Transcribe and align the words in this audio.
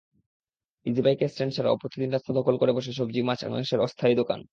ইজিবাইকের 0.85 1.29
stand 1.29 1.53
ছাড়াও 1.53 1.75
প্রতিদিন 1.75 2.09
রাস্তা 2.11 2.31
দখল 2.33 2.55
করে 2.57 2.71
বসে 2.71 2.91
সবজি, 2.93 3.19
মাছ-মাংসের 3.21 3.79
অস্থায়ী 3.79 4.15
দোকান। 4.15 4.41